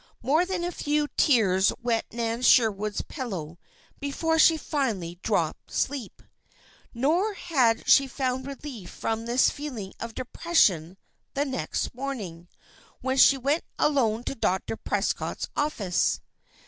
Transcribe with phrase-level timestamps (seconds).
[0.23, 3.59] More than a few tears wet Nan Sherwood's pillow
[3.99, 6.23] before she finally dropped asleep.
[6.91, 10.97] Nor had she found relief from this feeling of depression
[11.35, 12.47] the next morning,
[13.01, 14.75] when she went alone to Dr.
[14.75, 16.19] Prescott's office.